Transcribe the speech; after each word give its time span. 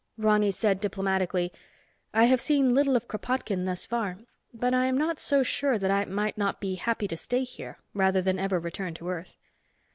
Ronny 0.17 0.49
said 0.49 0.81
diplomatically, 0.81 1.53
"I 2.11 2.23
have 2.23 2.41
seen 2.41 2.73
little 2.73 2.95
of 2.95 3.07
Kropotkin 3.07 3.65
thus 3.65 3.85
far 3.85 4.17
but 4.51 4.73
I 4.73 4.87
am 4.87 4.97
not 4.97 5.19
so 5.19 5.43
sure 5.43 5.73
but 5.73 5.81
that 5.81 5.91
I 5.91 6.05
might 6.05 6.39
not 6.39 6.59
be 6.59 6.73
happy 6.73 7.07
to 7.07 7.15
stay 7.15 7.43
here, 7.43 7.77
rather 7.93 8.23
than 8.23 8.39
ever 8.39 8.59
return 8.59 8.95
to 8.95 9.09
Earth." 9.09 9.37